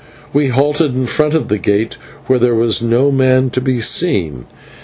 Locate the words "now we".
0.01-0.47